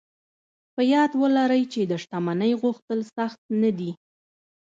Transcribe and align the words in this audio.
په 0.75 0.81
یاد 0.93 1.11
و 1.15 1.21
لرئ 1.35 1.63
چې 1.73 1.81
د 1.91 1.93
شتمنۍ 2.03 2.51
غوښتل 2.61 2.99
سخت 3.15 3.41
نه 3.61 3.71
دي 3.77 3.91